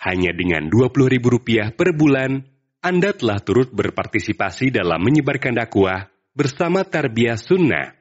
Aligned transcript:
Hanya 0.00 0.32
dengan 0.32 0.72
Rp20.000 0.72 1.76
per 1.76 1.92
bulan, 1.92 2.40
Anda 2.80 3.12
telah 3.12 3.36
turut 3.44 3.68
berpartisipasi 3.68 4.72
dalam 4.72 5.04
menyebarkan 5.04 5.60
dakwah 5.60 6.08
bersama 6.32 6.86
Tarbiyah 6.88 7.36
Sunnah. 7.36 7.92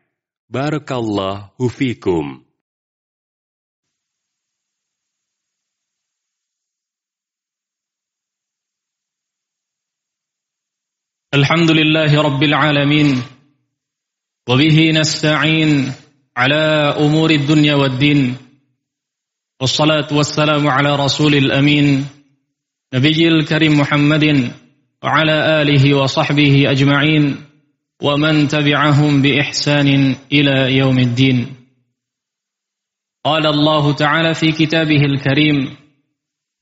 Barakallahu 0.47 1.67
fikum. 1.67 2.49
الحمد 11.29 11.71
لله 11.71 12.21
رب 12.21 12.41
العالمين 12.43 13.09
وبه 14.49 14.77
نستعين 14.91 15.93
على 16.37 16.63
امور 16.97 17.29
الدنيا 17.29 17.75
والدين 17.75 18.37
والصلاة 19.61 20.07
والسلام 20.11 20.67
على 20.67 20.95
رسول 20.95 21.35
الأمين 21.35 22.07
نبي 22.93 23.27
الكريم 23.27 23.79
محمد 23.79 24.51
وعلى 25.03 25.61
آله 25.61 25.93
وصحبه 25.97 26.71
أجمعين 26.71 27.35
ومن 28.01 28.47
تبعهم 28.47 29.21
بإحسان 29.21 30.15
إلى 30.31 30.77
يوم 30.77 30.99
الدين. 30.99 31.55
قال 33.25 33.47
الله 33.47 33.93
تعالى 33.93 34.33
في 34.33 34.51
كتابه 34.51 35.01
الكريم 35.05 35.75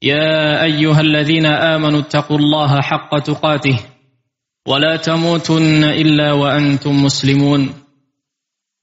يا 0.02 0.64
أيها 0.64 1.02
الذين 1.02 1.46
آمنوا 1.46 2.00
اتقوا 2.00 2.38
الله 2.38 2.82
حق 2.82 3.20
تقاته 3.20 3.80
ولا 4.68 4.96
تموتن 4.96 5.84
إلا 5.84 6.34
وأنتم 6.34 7.04
مسلمون. 7.04 7.74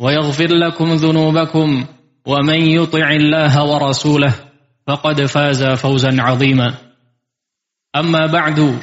ويغفر 0.00 0.54
لكم 0.54 0.94
ذنوبكم 0.94 1.84
ومن 2.26 2.60
يطع 2.70 3.10
الله 3.10 3.64
ورسوله 3.64 4.34
فقد 4.86 5.24
فاز 5.24 5.64
فوزا 5.64 6.22
عظيما. 6.22 6.74
أما 7.96 8.26
بعد 8.26 8.78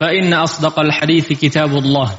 فإن 0.00 0.32
أصدق 0.32 0.80
الحديث 0.80 1.32
كتاب 1.32 1.76
الله 1.76 2.18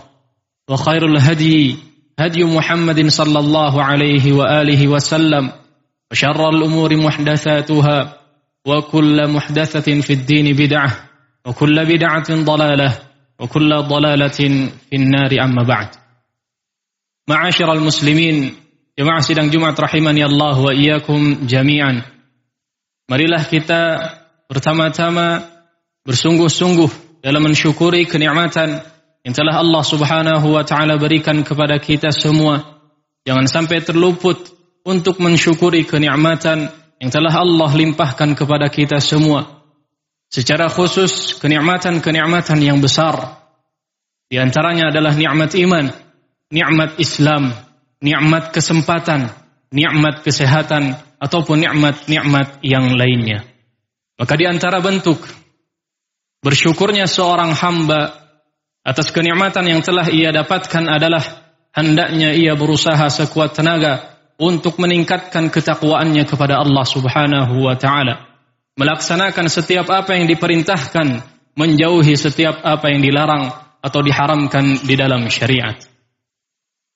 وخير 0.69 1.05
الهدي 1.05 1.75
هدي 2.19 2.43
محمد 2.43 3.07
صلى 3.07 3.39
الله 3.39 3.83
عليه 3.83 4.33
وآله 4.33 4.87
وسلم 4.87 5.51
وشر 6.11 6.49
الأمور 6.49 6.95
محدثاتها 6.95 8.17
وكل 8.67 9.27
محدثة 9.27 10.01
في 10.01 10.13
الدين 10.13 10.55
بدعة 10.55 10.97
وكل 11.45 11.85
بدعة 11.85 12.29
ضلالة 12.29 12.99
وكل 13.39 13.69
ضلالة 13.81 14.39
في 14.89 14.95
النار. 14.95 15.31
أما 15.43 15.63
بعد 15.63 15.87
Ma'asyiral 17.27 17.83
muslimin, 17.83 18.55
jemaah 18.95 19.19
sidang 19.19 19.51
Jumat 19.51 19.75
rahimani 19.75 20.23
Allah 20.23 20.55
wa 20.55 20.71
iyyakum 20.71 21.43
jami'an. 21.43 21.99
Marilah 23.11 23.43
kita 23.43 23.99
pertama-tama 24.47 25.43
bersungguh-sungguh 26.07 27.19
dalam 27.19 27.43
mensyukuri 27.43 28.07
kenikmatan 28.07 28.79
yang 29.27 29.35
telah 29.35 29.59
Allah 29.59 29.83
Subhanahu 29.83 30.55
wa 30.55 30.63
taala 30.63 30.95
berikan 30.95 31.43
kepada 31.43 31.75
kita 31.83 32.15
semua. 32.15 32.79
Jangan 33.27 33.43
sampai 33.51 33.83
terluput 33.83 34.47
untuk 34.87 35.19
mensyukuri 35.19 35.83
kenikmatan 35.83 36.71
yang 37.03 37.11
telah 37.11 37.43
Allah 37.43 37.67
limpahkan 37.75 38.39
kepada 38.39 38.71
kita 38.71 39.03
semua. 39.03 39.67
Secara 40.31 40.71
khusus 40.71 41.35
kenikmatan-kenikmatan 41.43 42.63
yang 42.63 42.79
besar. 42.79 43.43
Di 44.31 44.39
antaranya 44.39 44.95
adalah 44.95 45.11
nikmat 45.11 45.51
iman 45.59 46.06
nikmat 46.53 46.99
Islam, 46.99 47.51
nikmat 47.99 48.55
kesempatan, 48.55 49.31
nikmat 49.73 50.23
kesehatan 50.23 50.95
ataupun 51.17 51.63
nikmat-nikmat 51.63 52.61
yang 52.63 52.93
lainnya. 52.93 53.47
Maka 54.17 54.33
di 54.33 54.45
antara 54.49 54.81
bentuk 54.81 55.21
bersyukurnya 56.41 57.05
seorang 57.05 57.53
hamba 57.53 58.17
atas 58.81 59.11
kenikmatan 59.11 59.67
yang 59.67 59.81
telah 59.83 60.07
ia 60.07 60.31
dapatkan 60.31 60.85
adalah 60.87 61.23
hendaknya 61.75 62.33
ia 62.33 62.55
berusaha 62.55 63.09
sekuat 63.11 63.53
tenaga 63.53 64.17
untuk 64.37 64.79
meningkatkan 64.79 65.49
ketakwaannya 65.49 66.23
kepada 66.23 66.61
Allah 66.61 66.85
Subhanahu 66.85 67.67
wa 67.67 67.75
taala 67.75 68.27
melaksanakan 68.77 69.49
setiap 69.49 69.89
apa 69.89 70.15
yang 70.15 70.29
diperintahkan, 70.29 71.07
menjauhi 71.57 72.13
setiap 72.13 72.61
apa 72.61 72.93
yang 72.93 73.01
dilarang 73.01 73.49
atau 73.81 73.99
diharamkan 74.05 74.85
di 74.85 74.93
dalam 74.93 75.25
syariat. 75.33 75.75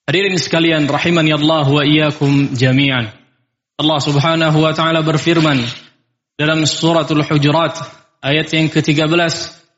Hadirin 0.09 0.34
sekalian 0.41 0.89
rahimani 0.89 1.29
Allah 1.38 1.66
wa 1.66 1.85
iyyakum 1.85 2.57
jami'an. 2.57 3.13
Allah 3.78 4.00
Subhanahu 4.01 4.57
wa 4.62 4.73
taala 4.73 5.06
berfirman 5.06 5.62
dalam 6.38 6.66
suratul 6.66 7.22
Hujurat 7.22 7.78
ayat 8.22 8.50
yang 8.50 8.69
ke-13 8.73 9.06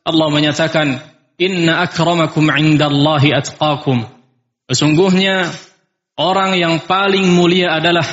Allah 0.03 0.27
menyatakan 0.31 0.99
inna 1.35 1.83
akramakum 1.83 2.47
'indallahi 2.47 3.35
atqakum. 3.35 4.07
Sesungguhnya 4.71 5.51
orang 6.15 6.55
yang 6.55 6.79
paling 6.87 7.27
mulia 7.27 7.75
adalah 7.75 8.07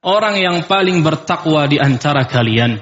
orang 0.00 0.40
yang 0.40 0.64
paling 0.64 1.04
bertakwa 1.04 1.68
di 1.68 1.76
antara 1.76 2.24
kalian. 2.24 2.80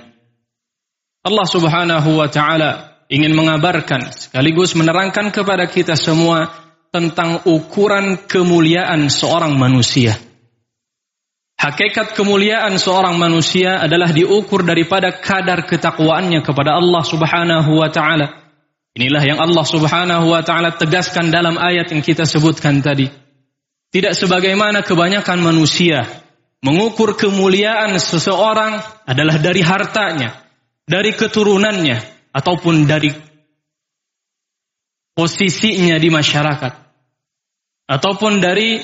Allah 1.27 1.47
Subhanahu 1.51 2.15
wa 2.15 2.31
taala 2.31 3.03
ingin 3.11 3.35
mengabarkan 3.35 4.15
sekaligus 4.15 4.79
menerangkan 4.79 5.35
kepada 5.35 5.67
kita 5.67 5.99
semua 5.99 6.68
tentang 6.89 7.45
ukuran 7.45 8.25
kemuliaan 8.25 9.13
seorang 9.13 9.57
manusia. 9.57 10.17
Hakikat 11.59 12.15
kemuliaan 12.15 12.79
seorang 12.79 13.19
manusia 13.19 13.83
adalah 13.83 14.15
diukur 14.15 14.63
daripada 14.63 15.11
kadar 15.11 15.67
ketakwaannya 15.67 16.47
kepada 16.47 16.79
Allah 16.79 17.03
Subhanahu 17.03 17.83
wa 17.83 17.91
taala. 17.91 18.47
Inilah 18.95 19.23
yang 19.27 19.43
Allah 19.43 19.67
Subhanahu 19.67 20.31
wa 20.31 20.43
taala 20.47 20.79
tegaskan 20.79 21.35
dalam 21.35 21.59
ayat 21.59 21.91
yang 21.91 22.01
kita 22.01 22.23
sebutkan 22.31 22.79
tadi. 22.79 23.11
Tidak 23.91 24.15
sebagaimana 24.15 24.87
kebanyakan 24.87 25.43
manusia 25.43 26.07
mengukur 26.63 27.19
kemuliaan 27.19 27.99
seseorang 27.99 28.79
adalah 29.03 29.43
dari 29.43 29.63
hartanya, 29.63 30.39
dari 30.87 31.11
keturunannya 31.11 32.31
ataupun 32.31 32.87
dari 32.87 33.11
posisinya 35.19 35.99
di 35.99 36.15
masyarakat. 36.15 36.73
Ataupun 37.91 38.39
dari 38.39 38.79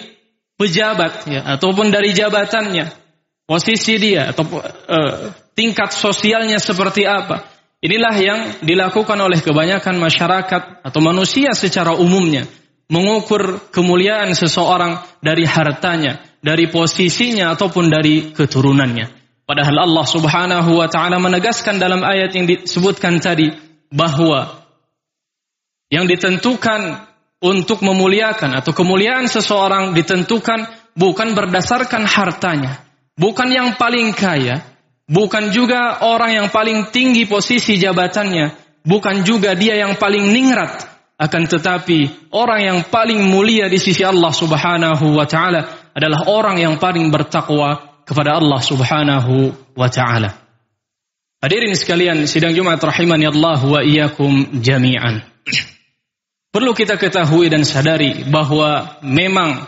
pejabat 0.58 1.30
ya 1.30 1.46
ataupun 1.54 1.94
dari 1.94 2.10
jabatannya. 2.10 3.06
Posisi 3.44 4.00
dia 4.00 4.32
atau 4.32 4.42
uh, 4.56 5.30
tingkat 5.54 5.94
sosialnya 5.94 6.58
seperti 6.58 7.06
apa. 7.06 7.46
Inilah 7.84 8.16
yang 8.16 8.40
dilakukan 8.64 9.20
oleh 9.20 9.44
kebanyakan 9.44 10.00
masyarakat 10.00 10.80
atau 10.80 11.00
manusia 11.04 11.52
secara 11.52 11.92
umumnya. 11.92 12.48
Mengukur 12.88 13.68
kemuliaan 13.68 14.32
seseorang 14.32 15.04
dari 15.20 15.44
hartanya 15.44 16.24
dari 16.40 16.72
posisinya 16.72 17.52
ataupun 17.52 17.92
dari 17.92 18.32
keturunannya. 18.32 19.06
Padahal 19.44 19.84
Allah 19.84 20.06
Subhanahu 20.08 20.80
wa 20.80 20.88
taala 20.88 21.20
menegaskan 21.20 21.76
dalam 21.76 22.00
ayat 22.00 22.32
yang 22.32 22.48
disebutkan 22.48 23.20
tadi 23.20 23.52
bahwa 23.92 24.63
yang 25.94 26.10
ditentukan 26.10 27.06
untuk 27.38 27.86
memuliakan 27.86 28.58
atau 28.58 28.74
kemuliaan 28.74 29.30
seseorang 29.30 29.94
ditentukan 29.94 30.66
bukan 30.98 31.38
berdasarkan 31.38 32.02
hartanya, 32.02 32.82
bukan 33.14 33.46
yang 33.54 33.78
paling 33.78 34.10
kaya, 34.10 34.66
bukan 35.06 35.54
juga 35.54 36.02
orang 36.02 36.34
yang 36.34 36.48
paling 36.50 36.90
tinggi 36.90 37.30
posisi 37.30 37.78
jabatannya, 37.78 38.80
bukan 38.82 39.22
juga 39.22 39.54
dia 39.54 39.78
yang 39.78 39.94
paling 39.94 40.34
ningrat, 40.34 40.82
akan 41.14 41.42
tetapi 41.46 42.30
orang 42.34 42.60
yang 42.64 42.78
paling 42.90 43.22
mulia 43.30 43.70
di 43.70 43.78
sisi 43.78 44.02
Allah 44.02 44.34
Subhanahu 44.34 45.14
wa 45.14 45.26
taala 45.30 45.92
adalah 45.94 46.26
orang 46.26 46.58
yang 46.58 46.74
paling 46.82 47.06
bertakwa 47.12 48.02
kepada 48.02 48.42
Allah 48.42 48.58
Subhanahu 48.58 49.54
wa 49.78 49.88
taala. 49.92 50.42
Hadirin 51.44 51.76
sekalian, 51.76 52.24
sidang 52.24 52.56
Jumat 52.56 52.80
rahimani 52.80 53.28
Allah 53.28 53.60
wa 53.60 53.84
iyyakum 53.84 54.64
jami'an. 54.64 55.20
Perlu 56.54 56.70
kita 56.70 56.94
ketahui 56.94 57.50
dan 57.50 57.66
sadari 57.66 58.22
bahwa 58.30 59.02
memang 59.02 59.66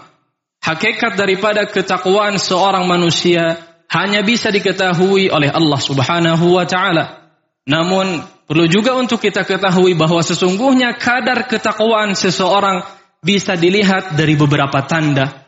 hakikat 0.62 1.18
daripada 1.18 1.66
ketakwaan 1.66 2.38
seorang 2.38 2.86
manusia 2.86 3.58
hanya 3.90 4.22
bisa 4.22 4.54
diketahui 4.54 5.26
oleh 5.26 5.50
Allah 5.50 5.82
Subhanahu 5.82 6.46
wa 6.54 6.62
taala. 6.62 7.26
Namun 7.66 8.22
perlu 8.46 8.70
juga 8.70 8.94
untuk 8.94 9.18
kita 9.18 9.42
ketahui 9.42 9.98
bahwa 9.98 10.22
sesungguhnya 10.22 10.94
kadar 10.94 11.50
ketakwaan 11.50 12.14
seseorang 12.14 12.86
bisa 13.18 13.58
dilihat 13.58 14.14
dari 14.14 14.38
beberapa 14.38 14.86
tanda. 14.86 15.42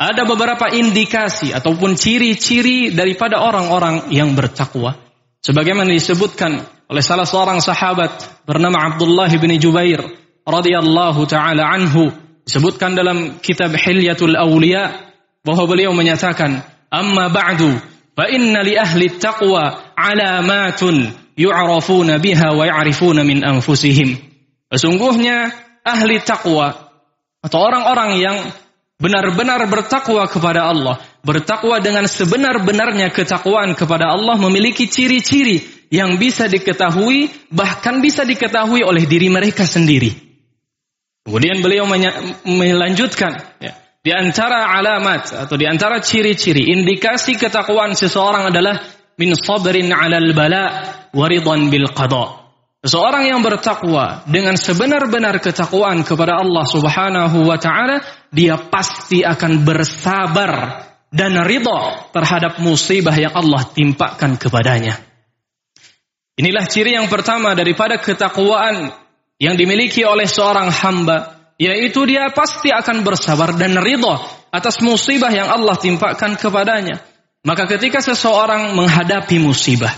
Ada 0.00 0.24
beberapa 0.24 0.72
indikasi 0.72 1.52
ataupun 1.52 2.00
ciri-ciri 2.00 2.96
daripada 2.96 3.44
orang-orang 3.44 4.08
yang 4.08 4.32
bertakwa. 4.32 4.96
Sebagaimana 5.44 5.92
disebutkan 5.92 6.64
oleh 6.88 7.04
salah 7.04 7.28
seorang 7.28 7.60
sahabat 7.60 8.40
bernama 8.48 8.88
Abdullah 8.88 9.28
bin 9.36 9.52
Jubair 9.60 10.27
radhiyallahu 10.48 11.28
taala 11.28 11.68
anhu 11.68 12.08
disebutkan 12.48 12.96
dalam 12.96 13.36
kitab 13.44 13.76
Hilyatul 13.76 14.32
Awliya 14.32 15.12
bahwa 15.44 15.64
beliau 15.68 15.92
menyatakan 15.92 16.64
amma 16.88 17.28
ba'du 17.28 17.76
fa 18.16 18.24
inna 18.32 18.64
li 18.64 18.80
ahli 18.80 19.20
taqwa 19.20 19.92
alamatun 19.92 21.12
yu'rafuna 21.36 22.16
biha 22.16 22.56
wa 22.56 22.64
ya'rifuna 22.64 23.28
min 23.28 23.44
anfusihim 23.44 24.16
sesungguhnya 24.72 25.52
ahli 25.84 26.24
takwa 26.24 26.88
atau 27.44 27.58
orang-orang 27.62 28.18
yang 28.18 28.36
benar-benar 28.98 29.62
bertakwa 29.70 30.26
kepada 30.26 30.68
Allah, 30.68 30.98
bertakwa 31.22 31.78
dengan 31.78 32.04
sebenar-benarnya 32.10 33.14
ketakwaan 33.14 33.78
kepada 33.78 34.10
Allah 34.10 34.34
memiliki 34.36 34.90
ciri-ciri 34.90 35.62
yang 35.88 36.18
bisa 36.18 36.50
diketahui 36.50 37.30
bahkan 37.48 38.02
bisa 38.02 38.26
diketahui 38.26 38.82
oleh 38.84 39.06
diri 39.06 39.30
mereka 39.30 39.64
sendiri. 39.64 40.27
Kemudian 41.28 41.60
beliau 41.60 41.84
melanjutkan 42.48 43.60
ya, 43.60 43.76
di 44.00 44.16
antara 44.16 44.72
alamat 44.80 45.44
atau 45.44 45.60
di 45.60 45.68
antara 45.68 46.00
ciri-ciri 46.00 46.72
indikasi 46.72 47.36
ketakwaan 47.36 47.92
seseorang 47.92 48.48
adalah 48.48 48.80
min 49.20 49.36
sabrin 49.36 49.92
'alal 49.92 50.32
bala 50.32 50.64
waridan 51.12 51.68
bil 51.68 51.92
qada. 51.92 52.48
Seseorang 52.80 53.28
yang 53.28 53.44
bertakwa 53.44 54.24
dengan 54.24 54.56
sebenar-benar 54.56 55.36
ketakwaan 55.44 56.00
kepada 56.00 56.40
Allah 56.40 56.64
Subhanahu 56.64 57.44
wa 57.44 57.60
taala, 57.60 58.00
dia 58.32 58.56
pasti 58.56 59.20
akan 59.20 59.68
bersabar 59.68 60.80
dan 61.12 61.36
ridha 61.44 62.08
terhadap 62.08 62.56
musibah 62.64 63.12
yang 63.12 63.36
Allah 63.36 63.68
timpakan 63.68 64.40
kepadanya. 64.40 64.96
Inilah 66.40 66.64
ciri 66.64 66.96
yang 66.96 67.12
pertama 67.12 67.52
daripada 67.52 68.00
ketakwaan 68.00 68.96
yang 69.38 69.54
dimiliki 69.54 70.02
oleh 70.02 70.26
seorang 70.26 70.70
hamba, 70.70 71.50
yaitu 71.58 72.06
dia 72.06 72.30
pasti 72.34 72.74
akan 72.74 73.06
bersabar 73.06 73.54
dan 73.54 73.78
ridha 73.78 74.18
atas 74.50 74.82
musibah 74.82 75.30
yang 75.30 75.46
Allah 75.46 75.78
timpakan 75.78 76.34
kepadanya. 76.34 77.02
Maka 77.46 77.70
ketika 77.70 78.02
seseorang 78.02 78.74
menghadapi 78.74 79.38
musibah, 79.38 79.94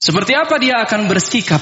seperti 0.00 0.32
apa 0.32 0.56
dia 0.56 0.80
akan 0.82 1.06
bersikap? 1.06 1.60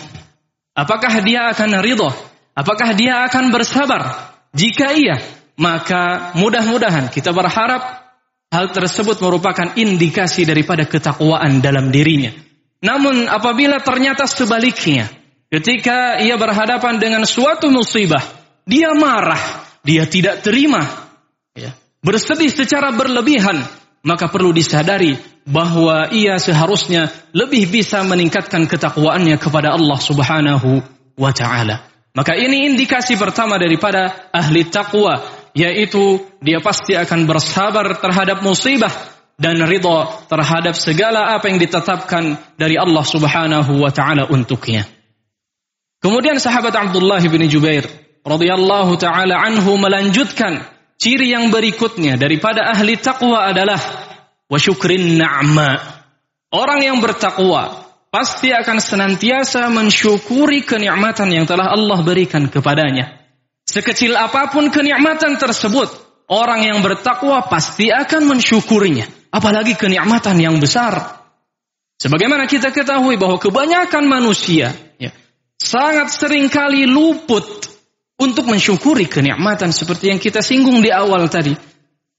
Apakah 0.76 1.24
dia 1.24 1.50
akan 1.50 1.82
ridho? 1.82 2.12
Apakah 2.52 2.92
dia 2.92 3.24
akan 3.24 3.48
bersabar? 3.48 4.32
Jika 4.52 4.92
iya, 4.92 5.20
maka 5.56 6.32
mudah-mudahan 6.36 7.08
kita 7.08 7.32
berharap 7.32 8.06
hal 8.52 8.70
tersebut 8.72 9.20
merupakan 9.24 9.72
indikasi 9.76 10.44
daripada 10.44 10.84
ketakwaan 10.84 11.64
dalam 11.64 11.88
dirinya. 11.88 12.32
Namun 12.84 13.24
apabila 13.24 13.80
ternyata 13.80 14.28
sebaliknya, 14.28 15.08
ketika 15.50 16.20
ia 16.22 16.38
berhadapan 16.38 16.98
dengan 16.98 17.22
suatu 17.26 17.70
musibah, 17.70 18.22
dia 18.66 18.92
marah, 18.94 19.40
dia 19.86 20.06
tidak 20.06 20.42
terima, 20.42 20.82
ya, 21.54 21.74
bersedih 22.02 22.50
secara 22.50 22.94
berlebihan, 22.94 23.62
maka 24.06 24.30
perlu 24.30 24.50
disadari 24.54 25.18
bahwa 25.46 26.10
ia 26.10 26.42
seharusnya 26.42 27.10
lebih 27.30 27.70
bisa 27.70 28.02
meningkatkan 28.02 28.66
ketakwaannya 28.66 29.38
kepada 29.38 29.78
Allah 29.78 29.98
Subhanahu 30.02 30.82
wa 31.14 31.30
taala. 31.30 31.86
Maka 32.16 32.34
ini 32.34 32.66
indikasi 32.66 33.14
pertama 33.14 33.60
daripada 33.60 34.30
ahli 34.32 34.66
takwa 34.66 35.22
yaitu 35.56 36.20
dia 36.40 36.60
pasti 36.60 36.96
akan 36.96 37.28
bersabar 37.28 37.96
terhadap 38.00 38.42
musibah 38.42 38.92
dan 39.36 39.60
ridha 39.64 40.24
terhadap 40.28 40.74
segala 40.76 41.36
apa 41.36 41.52
yang 41.52 41.60
ditetapkan 41.60 42.40
dari 42.56 42.80
Allah 42.80 43.04
Subhanahu 43.04 43.84
wa 43.84 43.92
taala 43.92 44.26
untuknya. 44.32 44.95
Kemudian 46.06 46.38
sahabat 46.38 46.70
Abdullah 46.70 47.18
bin 47.18 47.42
Jubair 47.50 47.82
radhiyallahu 48.22 48.94
taala 48.94 49.42
anhu 49.42 49.74
melanjutkan 49.74 50.62
Ciri 50.96 51.34
yang 51.34 51.52
berikutnya 51.52 52.16
daripada 52.16 52.72
ahli 52.72 52.96
takwa 52.96 53.50
adalah 53.52 53.76
wa 54.46 54.56
syukrin 54.56 55.20
na'ma. 55.20 55.76
Orang 56.56 56.80
yang 56.80 57.04
bertakwa 57.04 57.90
pasti 58.08 58.48
akan 58.48 58.80
senantiasa 58.80 59.68
mensyukuri 59.68 60.64
kenikmatan 60.64 61.28
yang 61.36 61.44
telah 61.44 61.68
Allah 61.68 62.00
berikan 62.00 62.48
kepadanya. 62.48 63.12
Sekecil 63.68 64.16
apa 64.16 64.48
pun 64.48 64.72
kenikmatan 64.72 65.36
tersebut, 65.36 65.90
orang 66.32 66.64
yang 66.64 66.80
bertakwa 66.80 67.44
pasti 67.44 67.92
akan 67.92 68.32
mensyukurinya, 68.32 69.04
apalagi 69.36 69.76
kenikmatan 69.76 70.40
yang 70.40 70.56
besar. 70.56 71.26
Sebagaimana 72.00 72.48
kita 72.48 72.72
ketahui 72.72 73.20
bahwa 73.20 73.36
kebanyakan 73.36 74.08
manusia 74.08 74.85
sangat 75.60 76.12
sering 76.12 76.48
kali 76.52 76.84
luput 76.84 77.68
untuk 78.16 78.48
mensyukuri 78.48 79.08
kenikmatan 79.08 79.72
seperti 79.72 80.12
yang 80.12 80.20
kita 80.20 80.40
singgung 80.40 80.80
di 80.80 80.88
awal 80.88 81.28
tadi. 81.28 81.52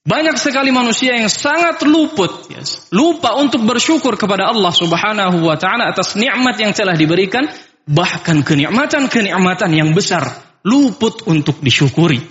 Banyak 0.07 0.39
sekali 0.39 0.71
manusia 0.71 1.19
yang 1.19 1.27
sangat 1.27 1.83
luput, 1.83 2.47
yes, 2.47 2.87
lupa 2.95 3.35
untuk 3.35 3.67
bersyukur 3.67 4.15
kepada 4.15 4.47
Allah 4.47 4.71
Subhanahu 4.71 5.43
wa 5.43 5.59
taala 5.59 5.91
atas 5.91 6.15
nikmat 6.15 6.55
yang 6.55 6.71
telah 6.71 6.95
diberikan, 6.95 7.43
bahkan 7.83 8.39
kenikmatan-kenikmatan 8.39 9.67
yang 9.75 9.91
besar 9.91 10.23
luput 10.63 11.27
untuk 11.27 11.59
disyukuri. 11.59 12.23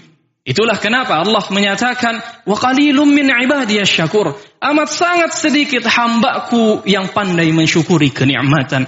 Itulah 0.47 0.79
kenapa 0.79 1.21
Allah 1.21 1.43
menyatakan 1.51 2.47
wa 2.47 2.57
qalilum 2.57 3.13
min 3.13 3.29
syakur. 3.83 4.39
Amat 4.63 4.89
sangat 4.89 5.35
sedikit 5.35 5.85
hambaku 5.85 6.87
yang 6.87 7.11
pandai 7.11 7.51
mensyukuri 7.51 8.15
kenikmatan. 8.15 8.87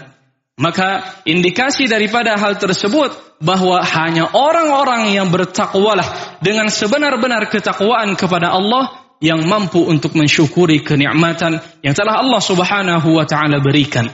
Maka 0.58 1.22
indikasi 1.22 1.86
daripada 1.86 2.34
hal 2.34 2.58
tersebut 2.58 3.14
bahwa 3.38 3.78
hanya 3.78 4.26
orang-orang 4.34 5.14
yang 5.14 5.30
bertakwalah 5.30 6.38
dengan 6.42 6.66
sebenar-benar 6.66 7.46
ketakwaan 7.46 8.18
kepada 8.18 8.50
Allah 8.50 9.14
yang 9.22 9.46
mampu 9.46 9.86
untuk 9.86 10.18
mensyukuri 10.18 10.82
kenikmatan 10.82 11.62
yang 11.82 11.94
telah 11.94 12.22
Allah 12.22 12.42
Subhanahu 12.42 13.08
wa 13.14 13.26
taala 13.26 13.62
berikan. 13.62 14.10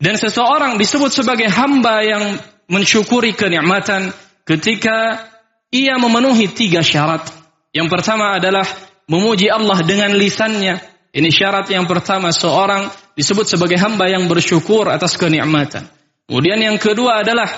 Dan 0.00 0.16
seseorang 0.16 0.80
disebut 0.80 1.12
sebagai 1.12 1.52
hamba 1.52 2.00
yang 2.00 2.40
mensyukuri 2.72 3.36
kenikmatan 3.36 4.16
ketika 4.48 5.28
ia 5.68 6.00
memenuhi 6.00 6.48
tiga 6.48 6.80
syarat. 6.80 7.28
Yang 7.76 7.88
pertama 7.92 8.40
adalah 8.40 8.64
memuji 9.04 9.52
Allah 9.52 9.84
dengan 9.84 10.16
lisannya. 10.16 10.89
Ini 11.10 11.26
syarat 11.34 11.66
yang 11.74 11.90
pertama 11.90 12.30
seorang 12.30 12.86
disebut 13.18 13.42
sebagai 13.42 13.74
hamba 13.82 14.06
yang 14.06 14.30
bersyukur 14.30 14.86
atas 14.86 15.18
kenikmatan. 15.18 15.90
Kemudian 16.30 16.62
yang 16.62 16.78
kedua 16.78 17.26
adalah 17.26 17.50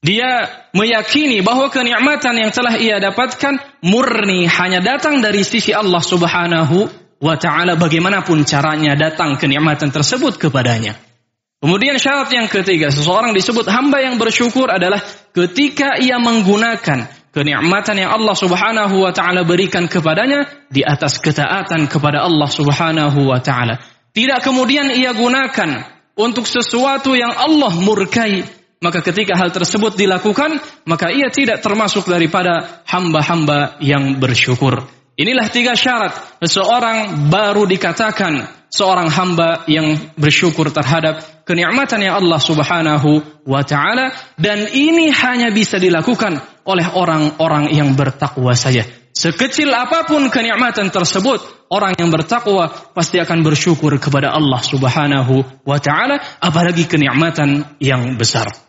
dia 0.00 0.46
meyakini 0.72 1.44
bahwa 1.44 1.68
kenikmatan 1.68 2.38
yang 2.40 2.48
telah 2.48 2.80
ia 2.80 2.96
dapatkan 2.96 3.84
murni 3.84 4.48
hanya 4.48 4.80
datang 4.80 5.20
dari 5.20 5.44
sisi 5.44 5.76
Allah 5.76 6.00
Subhanahu 6.00 6.88
wa 7.18 7.34
taala 7.36 7.76
bagaimanapun 7.76 8.46
caranya 8.48 8.96
datang 8.96 9.36
kenikmatan 9.36 9.92
tersebut 9.92 10.40
kepadanya. 10.40 10.96
Kemudian 11.58 11.98
syarat 11.98 12.30
yang 12.30 12.46
ketiga, 12.46 12.94
seseorang 12.94 13.34
disebut 13.34 13.66
hamba 13.66 13.98
yang 13.98 14.14
bersyukur 14.14 14.70
adalah 14.70 15.02
ketika 15.34 15.98
ia 15.98 16.22
menggunakan 16.22 17.17
kenikmatan 17.32 17.96
yang 18.00 18.10
Allah 18.12 18.36
Subhanahu 18.36 19.04
wa 19.04 19.12
taala 19.12 19.44
berikan 19.44 19.86
kepadanya 19.86 20.68
di 20.68 20.84
atas 20.84 21.20
ketaatan 21.20 21.86
kepada 21.86 22.24
Allah 22.24 22.48
Subhanahu 22.48 23.28
wa 23.28 23.38
taala. 23.40 23.80
Tidak 24.12 24.40
kemudian 24.42 24.90
ia 24.90 25.14
gunakan 25.14 25.86
untuk 26.18 26.50
sesuatu 26.50 27.14
yang 27.14 27.30
Allah 27.30 27.70
murkai, 27.78 28.42
maka 28.82 28.98
ketika 29.06 29.38
hal 29.38 29.54
tersebut 29.54 29.94
dilakukan, 29.94 30.58
maka 30.82 31.14
ia 31.14 31.30
tidak 31.30 31.62
termasuk 31.62 32.10
daripada 32.10 32.82
hamba-hamba 32.90 33.78
yang 33.78 34.18
bersyukur. 34.18 34.97
Inilah 35.18 35.50
tiga 35.50 35.74
syarat 35.74 36.14
seseorang 36.38 37.26
baru 37.26 37.66
dikatakan 37.66 38.38
seorang 38.70 39.10
hamba 39.10 39.66
yang 39.66 40.14
bersyukur 40.14 40.70
terhadap 40.70 41.42
kenikmatan 41.42 42.06
yang 42.06 42.22
Allah 42.22 42.38
Subhanahu 42.38 43.42
wa 43.42 43.66
taala 43.66 44.14
dan 44.38 44.70
ini 44.70 45.10
hanya 45.10 45.50
bisa 45.50 45.82
dilakukan 45.82 46.38
oleh 46.62 46.86
orang-orang 46.94 47.74
yang 47.74 47.98
bertakwa 47.98 48.54
saja. 48.54 48.86
Sekecil 49.10 49.74
apa 49.74 50.06
pun 50.06 50.30
kenikmatan 50.30 50.94
tersebut, 50.94 51.66
orang 51.74 51.98
yang 51.98 52.14
bertakwa 52.14 52.70
pasti 52.94 53.18
akan 53.18 53.42
bersyukur 53.42 53.90
kepada 53.98 54.30
Allah 54.30 54.62
Subhanahu 54.62 55.66
wa 55.66 55.78
taala 55.82 56.38
apalagi 56.38 56.86
kenikmatan 56.86 57.74
yang 57.82 58.14
besar. 58.14 58.67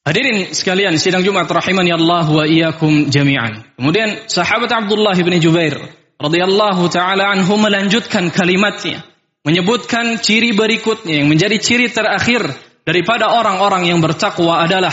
Hadirin 0.00 0.56
sekalian, 0.56 0.96
sidang 0.96 1.20
Jumat 1.20 1.44
rahimani 1.44 1.92
Allah 1.92 2.24
wa 2.24 2.44
iyyakum 2.48 3.12
jami'an. 3.12 3.76
Kemudian 3.76 4.32
sahabat 4.32 4.72
Abdullah 4.72 5.12
bin 5.12 5.36
Jubair 5.36 5.76
radhiyallahu 6.16 6.88
taala 6.88 7.28
anhu 7.36 7.60
melanjutkan 7.60 8.32
kalimatnya. 8.32 9.04
menyebutkan 9.40 10.20
ciri 10.20 10.52
berikutnya 10.52 11.24
yang 11.24 11.28
menjadi 11.32 11.56
ciri 11.56 11.88
terakhir 11.88 12.44
daripada 12.84 13.32
orang-orang 13.32 13.88
yang 13.88 14.04
bertakwa 14.04 14.60
adalah 14.60 14.92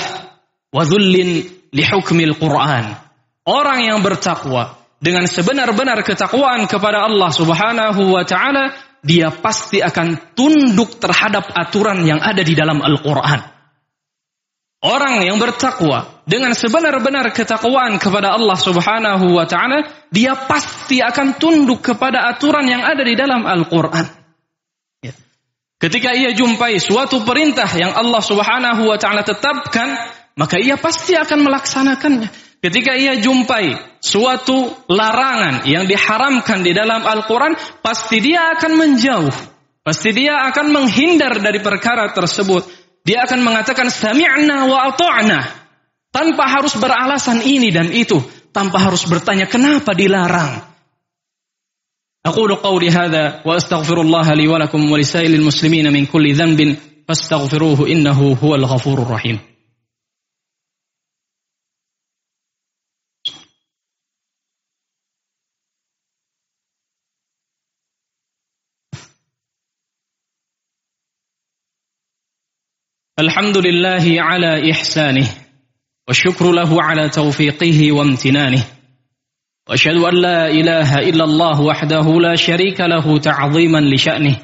wazullin 0.72 1.44
lihukmil 1.76 2.36
Quran. 2.40 2.96
Orang 3.48 3.84
yang 3.84 4.00
bertakwa 4.04 4.80
dengan 5.04 5.28
sebenar-benar 5.28 6.00
ketakwaan 6.04 6.68
kepada 6.68 7.08
Allah 7.08 7.32
Subhanahu 7.32 8.12
wa 8.12 8.24
taala, 8.24 8.72
dia 9.04 9.32
pasti 9.32 9.84
akan 9.84 10.36
tunduk 10.36 11.00
terhadap 11.00 11.52
aturan 11.52 12.04
yang 12.08 12.24
ada 12.24 12.44
di 12.44 12.56
dalam 12.56 12.80
Al-Qur'an. 12.80 13.57
Orang 14.78 15.26
yang 15.26 15.42
bertakwa 15.42 16.22
dengan 16.30 16.54
sebenar-benar 16.54 17.34
ketakwaan 17.34 17.98
kepada 17.98 18.38
Allah 18.38 18.54
Subhanahu 18.54 19.34
wa 19.34 19.50
taala, 19.50 19.90
dia 20.14 20.38
pasti 20.38 21.02
akan 21.02 21.42
tunduk 21.42 21.82
kepada 21.82 22.30
aturan 22.30 22.70
yang 22.70 22.86
ada 22.86 23.02
di 23.02 23.18
dalam 23.18 23.42
Al-Qur'an. 23.42 24.06
Ya. 25.02 25.18
Ketika 25.82 26.14
ia 26.14 26.30
jumpai 26.38 26.78
suatu 26.78 27.26
perintah 27.26 27.66
yang 27.74 27.90
Allah 27.90 28.22
Subhanahu 28.22 28.86
wa 28.86 29.02
taala 29.02 29.26
tetapkan, 29.26 29.98
maka 30.38 30.62
ia 30.62 30.78
pasti 30.78 31.18
akan 31.18 31.42
melaksanakannya. 31.42 32.30
Ketika 32.62 32.94
ia 32.94 33.18
jumpai 33.18 33.98
suatu 33.98 34.78
larangan 34.94 35.66
yang 35.66 35.90
diharamkan 35.90 36.62
di 36.62 36.78
dalam 36.78 37.02
Al-Quran, 37.02 37.58
pasti 37.82 38.22
dia 38.22 38.54
akan 38.54 38.72
menjauh. 38.78 39.38
Pasti 39.82 40.14
dia 40.14 40.46
akan 40.54 40.70
menghindar 40.70 41.42
dari 41.42 41.66
perkara 41.66 42.14
tersebut. 42.14 42.87
Dia 43.07 43.27
akan 43.27 43.41
mengatakan 43.43 43.91
sami'na 43.91 44.67
wa 44.71 44.91
ata'na. 44.91 45.41
Tanpa 46.13 46.45
harus 46.47 46.77
beralasan 46.77 47.43
ini 47.43 47.73
dan 47.73 47.91
itu. 47.91 48.21
Tanpa 48.53 48.79
harus 48.79 49.09
bertanya 49.09 49.49
kenapa 49.49 49.97
dilarang. 49.97 50.73
أقول 52.23 52.55
قولي 52.55 52.91
هذا 52.91 53.43
وأستغفر 53.43 54.01
الله 54.01 54.35
لي 54.35 54.49
ولكم 54.49 54.91
ولسائر 54.93 55.35
المسلمين 55.35 55.93
من 55.93 56.07
كل 56.07 56.35
ذنب 56.35 56.77
فاستغفروه 57.09 57.89
إنه 57.89 58.39
هو 58.39 58.55
الغفور 58.55 59.03
الرحيم 59.03 59.39
الحمد 73.20 73.58
لله 73.58 74.22
على 74.22 74.72
إحسانه 74.72 75.28
والشكر 76.08 76.52
له 76.52 76.84
على 76.84 77.10
توفيقه 77.10 77.92
وامتنانه. 77.92 78.64
وأشهد 79.70 79.98
أن 79.98 80.16
لا 80.22 80.52
إله 80.52 81.00
إلا 81.00 81.24
الله 81.24 81.62
وحده 81.62 82.06
لا 82.20 82.36
شريك 82.36 82.82
له 82.82 83.18
تعظيما 83.18 83.82
لشأنه. 83.82 84.38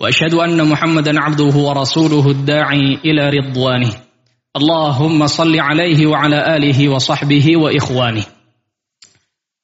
وأشهد 0.00 0.34
أن 0.34 0.68
محمدا 0.68 1.20
عبده 1.20 1.54
ورسوله 1.56 2.30
الداعي 2.30 2.94
إلى 3.04 3.30
رضوانه. 3.30 3.92
اللهم 4.56 5.26
صل 5.26 5.60
عليه 5.60 6.06
وعلى 6.06 6.56
آله 6.56 6.88
وصحبه 6.88 7.56
وإخوانه. 7.56 8.24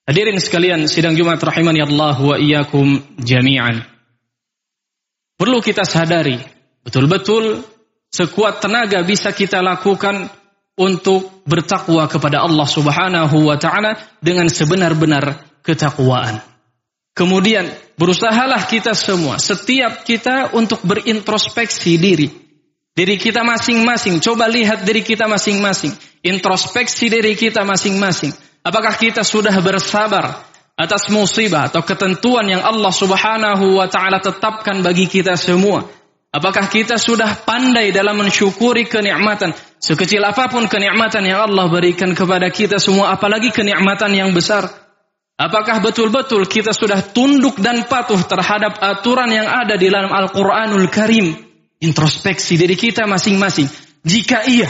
Hadirin 0.05 0.37
sekalian 0.37 0.85
sidang 0.85 1.17
Jumat 1.17 1.41
rahimani 1.41 1.81
Allah 1.81 2.17
wa 2.21 2.37
iyyakum 2.37 3.01
jami'an. 3.25 3.81
Perlu 5.41 5.65
kita 5.65 5.89
sadari 5.89 6.37
betul-betul 6.85 7.65
sekuat 8.14 8.62
tenaga 8.62 9.02
bisa 9.02 9.35
kita 9.35 9.59
lakukan 9.59 10.30
untuk 10.78 11.42
bertakwa 11.42 12.06
kepada 12.06 12.47
Allah 12.47 12.66
Subhanahu 12.66 13.50
wa 13.50 13.59
taala 13.59 13.99
dengan 14.23 14.47
sebenar-benar 14.47 15.42
ketakwaan. 15.66 16.38
Kemudian 17.14 17.71
berusahalah 17.99 18.66
kita 18.66 18.94
semua, 18.94 19.38
setiap 19.38 20.06
kita 20.06 20.54
untuk 20.54 20.83
berintrospeksi 20.87 21.99
diri. 21.99 22.28
Diri 22.94 23.18
kita 23.18 23.42
masing-masing, 23.42 24.23
coba 24.23 24.47
lihat 24.47 24.87
diri 24.87 25.02
kita 25.02 25.26
masing-masing. 25.26 25.94
Introspeksi 26.23 27.11
diri 27.11 27.35
kita 27.35 27.66
masing-masing. 27.66 28.30
Apakah 28.62 28.94
kita 28.94 29.26
sudah 29.26 29.54
bersabar 29.59 30.47
atas 30.75 31.11
musibah 31.11 31.71
atau 31.71 31.83
ketentuan 31.83 32.47
yang 32.47 32.62
Allah 32.62 32.94
Subhanahu 32.94 33.83
wa 33.83 33.87
taala 33.90 34.23
tetapkan 34.23 34.83
bagi 34.83 35.11
kita 35.11 35.35
semua? 35.35 35.87
Apakah 36.35 36.67
kita 36.67 36.99
sudah 36.99 37.47
pandai 37.47 37.95
dalam 37.95 38.19
mensyukuri 38.19 38.91
kenikmatan 38.91 39.55
sekecil 39.79 40.19
apa 40.19 40.50
pun 40.50 40.67
kenikmatan 40.67 41.23
yang 41.23 41.47
Allah 41.47 41.71
berikan 41.71 42.11
kepada 42.11 42.50
kita 42.50 42.83
semua 42.83 43.14
apalagi 43.14 43.55
kenikmatan 43.55 44.11
yang 44.11 44.35
besar? 44.35 44.67
Apakah 45.38 45.79
betul-betul 45.79 46.50
kita 46.50 46.75
sudah 46.75 47.07
tunduk 47.14 47.62
dan 47.62 47.87
patuh 47.87 48.19
terhadap 48.19 48.83
aturan 48.83 49.31
yang 49.31 49.47
ada 49.47 49.79
di 49.79 49.87
dalam 49.87 50.11
Al-Qur'anul 50.11 50.91
Karim? 50.91 51.38
Introspeksi 51.79 52.59
diri 52.59 52.75
kita 52.75 53.07
masing-masing. 53.07 53.71
Jika 54.03 54.43
iya, 54.50 54.67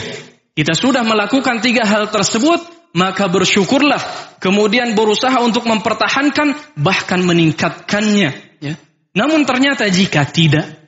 kita 0.53 0.77
sudah 0.77 1.01
melakukan 1.01 1.65
tiga 1.65 1.81
hal 1.81 2.13
tersebut, 2.13 2.61
maka 2.93 3.25
bersyukurlah. 3.25 4.37
Kemudian 4.37 4.93
berusaha 4.93 5.41
untuk 5.41 5.65
mempertahankan 5.65 6.77
bahkan 6.77 7.25
meningkatkannya. 7.25 8.29
Ya. 8.61 8.73
Namun 9.17 9.49
ternyata 9.49 9.89
jika 9.89 10.29
tidak, 10.29 10.84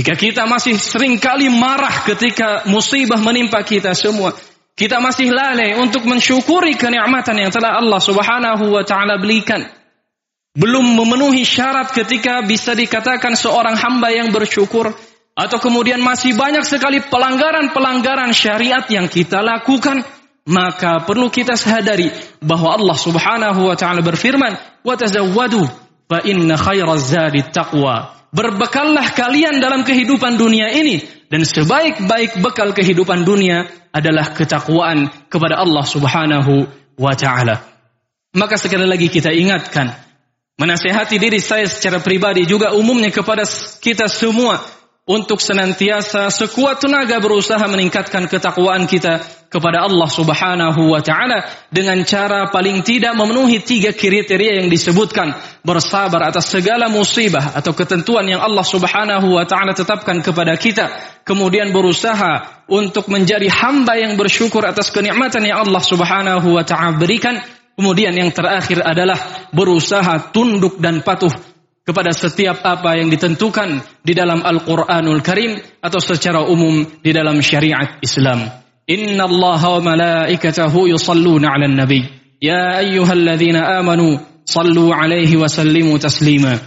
jika 0.00 0.16
kita 0.16 0.48
masih 0.48 0.80
sering 0.80 1.20
kali 1.20 1.52
marah 1.52 1.92
ketika 2.08 2.64
musibah 2.64 3.20
menimpa 3.20 3.60
kita 3.60 3.92
semua, 3.92 4.32
kita 4.72 4.96
masih 4.96 5.28
lalai 5.28 5.76
untuk 5.76 6.08
mensyukuri 6.08 6.72
kenikmatan 6.72 7.36
yang 7.36 7.52
telah 7.52 7.76
Allah 7.76 8.00
Subhanahu 8.00 8.72
wa 8.72 8.80
taala 8.80 9.20
berikan. 9.20 9.60
Belum 10.56 10.96
memenuhi 10.96 11.44
syarat 11.44 11.92
ketika 11.92 12.40
bisa 12.40 12.72
dikatakan 12.72 13.36
seorang 13.36 13.76
hamba 13.76 14.08
yang 14.08 14.32
bersyukur 14.32 14.88
atau 15.36 15.58
kemudian 15.60 16.00
masih 16.00 16.32
banyak 16.32 16.64
sekali 16.64 17.04
pelanggaran-pelanggaran 17.04 18.32
syariat 18.32 18.88
yang 18.88 19.04
kita 19.04 19.44
lakukan, 19.44 20.00
maka 20.48 21.04
perlu 21.04 21.28
kita 21.28 21.60
sadari 21.60 22.08
bahwa 22.40 22.72
Allah 22.72 22.96
Subhanahu 22.96 23.68
wa 23.68 23.76
taala 23.76 24.00
berfirman, 24.00 24.80
"Wa 24.80 24.96
tazawwadu 24.96 25.60
fa 26.08 26.24
inna 26.24 26.56
khairaz 26.56 27.12
zadi 27.12 27.44
taqwa." 27.52 28.19
Berbekallah 28.30 29.10
kalian 29.10 29.58
dalam 29.58 29.82
kehidupan 29.82 30.38
dunia 30.38 30.70
ini 30.70 31.02
dan 31.26 31.42
sebaik-baik 31.42 32.38
bekal 32.38 32.70
kehidupan 32.70 33.26
dunia 33.26 33.66
adalah 33.90 34.30
ketakwaan 34.34 35.10
kepada 35.26 35.58
Allah 35.58 35.82
Subhanahu 35.82 36.66
wa 36.94 37.14
taala. 37.18 37.66
Maka 38.30 38.54
sekali 38.54 38.86
lagi 38.86 39.10
kita 39.10 39.34
ingatkan 39.34 39.90
menasehati 40.54 41.18
diri 41.18 41.42
saya 41.42 41.66
secara 41.66 41.98
pribadi 41.98 42.46
juga 42.46 42.70
umumnya 42.78 43.10
kepada 43.10 43.42
kita 43.82 44.06
semua 44.06 44.62
untuk 45.08 45.40
senantiasa 45.40 46.28
sekuat 46.28 46.84
tenaga 46.84 47.16
berusaha 47.18 47.62
meningkatkan 47.66 48.28
ketakwaan 48.28 48.84
kita 48.84 49.24
kepada 49.50 49.82
Allah 49.82 50.06
Subhanahu 50.06 50.94
wa 50.94 51.02
taala 51.02 51.42
dengan 51.74 51.98
cara 52.06 52.46
paling 52.54 52.86
tidak 52.86 53.18
memenuhi 53.18 53.58
tiga 53.66 53.90
kriteria 53.90 54.62
yang 54.62 54.70
disebutkan 54.70 55.34
bersabar 55.66 56.30
atas 56.30 56.54
segala 56.54 56.86
musibah 56.86 57.58
atau 57.58 57.74
ketentuan 57.74 58.30
yang 58.30 58.38
Allah 58.38 58.62
Subhanahu 58.62 59.34
wa 59.34 59.42
taala 59.42 59.74
tetapkan 59.74 60.22
kepada 60.22 60.54
kita 60.54 60.86
kemudian 61.26 61.74
berusaha 61.74 62.62
untuk 62.70 63.10
menjadi 63.10 63.50
hamba 63.50 63.98
yang 63.98 64.14
bersyukur 64.14 64.62
atas 64.62 64.94
kenikmatan 64.94 65.42
yang 65.42 65.66
Allah 65.66 65.82
Subhanahu 65.82 66.54
wa 66.54 66.62
taala 66.62 66.94
berikan 66.94 67.42
kemudian 67.74 68.14
yang 68.14 68.30
terakhir 68.30 68.86
adalah 68.86 69.18
berusaha 69.50 70.30
tunduk 70.30 70.78
dan 70.78 71.02
patuh 71.02 71.49
kepada 71.89 72.09
setiap 72.09 72.65
apa 72.65 72.97
yang 72.97 73.13
ditentukan 73.13 74.01
di 74.01 74.13
dalam 74.17 74.41
Al-Qur'anul 74.41 75.21
Karim 75.21 75.61
atau 75.81 76.01
secara 76.01 76.41
umum 76.49 76.81
di 77.01 77.11
dalam 77.13 77.37
syariat 77.41 78.01
Islam. 78.01 78.65
إن 78.89 79.21
الله 79.21 79.69
وملائكته 79.69 80.89
يصلون 80.89 81.45
على 81.45 81.65
النبي 81.65 82.03
يا 82.41 82.79
أيها 82.79 83.13
الذين 83.13 83.55
آمنوا 83.55 84.17
صلوا 84.45 84.95
عليه 84.95 85.37
وسلموا 85.37 85.97
تسليما 85.97 86.59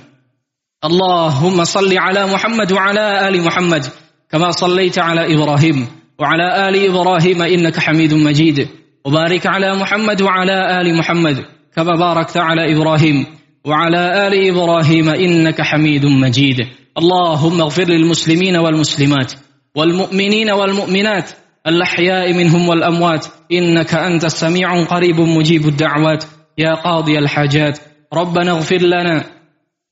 اللهم 0.84 1.64
صل 1.64 1.98
على 1.98 2.26
محمد 2.26 2.72
وعلى 2.72 3.28
آل 3.28 3.42
محمد 3.42 3.87
كما 4.30 4.50
صليت 4.50 4.98
على 4.98 5.34
إبراهيم 5.34 5.87
وعلى 6.18 6.68
آل 6.68 6.75
إبراهيم 6.90 7.42
إنك 7.42 7.78
حميد 7.78 8.14
مجيد 8.14 8.68
وبارك 9.04 9.46
على 9.46 9.75
محمد 9.75 10.22
وعلى 10.22 10.80
آل 10.80 10.96
محمد 10.98 11.44
كما 11.76 11.94
باركت 11.94 12.37
على 12.37 12.75
إبراهيم 12.75 13.26
وعلى 13.65 14.27
آل 14.27 14.50
إبراهيم 14.50 15.10
إنك 15.10 15.62
حميد 15.62 16.05
مجيد. 16.05 16.58
اللهم 16.98 17.62
اغفر 17.62 17.84
للمسلمين 17.84 18.55
والمسلمات 18.55 19.34
والمؤمنين 19.75 20.51
والمؤمنات 20.51 21.29
الأحياء 21.67 22.34
منهم 22.34 22.70
والأموات. 22.70 23.25
إنك 23.51 23.93
أنت 23.93 24.25
السميع 24.25 24.84
قريب 24.84 25.20
مجيب 25.22 25.67
الدعوات. 25.67 26.24
يا 26.58 26.74
قاضي 26.74 27.20
الحاجات. 27.20 27.79
ربنا 28.13 28.51
اغفر 28.51 28.82
لنا 28.82 29.24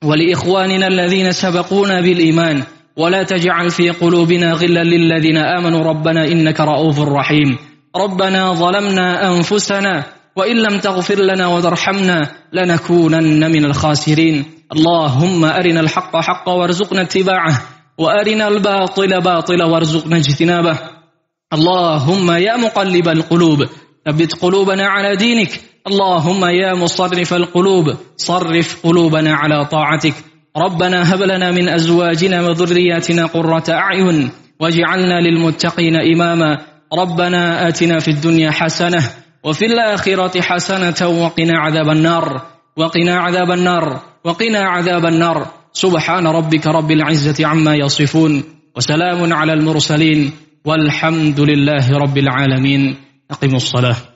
ولإخواننا 0.04 0.88
الذين 0.88 1.32
سبقونا 1.32 2.02
بالإيمان. 2.02 2.64
ولا 2.98 3.24
تجعل 3.24 3.70
في 3.70 3.90
قلوبنا 3.90 4.54
غلا 4.54 4.84
للذين 4.84 5.38
آمنوا. 5.38 5.84
ربنا 5.84 6.28
إنك 6.28 6.60
رؤوف 6.60 7.00
رحيم. 7.00 7.58
ربنا 7.96 8.54
ظلمنا 8.54 9.38
أنفسنا 9.38 10.21
وإن 10.36 10.58
لم 10.58 10.80
تغفر 10.80 11.20
لنا 11.22 11.48
وترحمنا 11.48 12.32
لنكونن 12.54 13.52
من 13.52 13.66
الخاسرين. 13.66 14.46
اللهم 14.74 15.46
أرنا 15.46 15.80
الحق 15.80 16.18
حقا 16.18 16.54
وارزقنا 16.54 17.02
اتباعه 17.02 17.62
وأرنا 17.98 18.48
الباطل 18.48 19.22
باطلا 19.22 19.66
وارزقنا 19.66 20.18
اجتنابه. 20.18 20.80
اللهم 21.54 22.32
يا 22.32 22.56
مقلب 22.58 23.08
القلوب 23.08 23.66
ثبت 24.06 24.42
قلوبنا 24.42 24.88
على 24.88 25.16
دينك. 25.16 25.62
اللهم 25.88 26.46
يا 26.46 26.74
مصرف 26.74 27.34
القلوب 27.34 27.96
صرف 28.18 28.84
قلوبنا 28.84 29.34
على 29.34 29.66
طاعتك. 29.66 30.14
ربنا 30.58 31.14
هب 31.14 31.22
لنا 31.22 31.52
من 31.52 31.70
أزواجنا 31.70 32.42
وذرياتنا 32.48 33.26
قرة 33.26 33.64
أعين 33.70 34.32
واجعلنا 34.60 35.22
للمتقين 35.22 35.96
إماما. 35.96 36.58
ربنا 36.94 37.68
آتنا 37.68 38.00
في 38.00 38.12
الدنيا 38.12 38.52
حسنة 38.52 39.21
وفي 39.44 39.66
الآخرة 39.66 40.42
حسنة 40.42 41.08
وقنا 41.08 41.60
عذاب 41.60 41.90
النار 41.90 42.42
وقنا 42.78 43.18
عذاب 43.18 43.52
النار 43.52 44.02
وقنا 44.24 44.60
عذاب 44.60 45.06
النار. 45.06 45.48
سبحان 45.74 46.28
ربك 46.28 46.68
رب 46.68 46.92
العزة 46.92 47.48
عما 47.48 47.76
يصفون 47.76 48.44
وسلام 48.76 49.34
على 49.34 49.54
المرسلين 49.54 50.32
والحمد 50.66 51.40
لله 51.40 51.98
رب 51.98 52.18
العالمين. 52.18 52.96
أقم 53.32 53.56
الصلاة. 53.56 54.11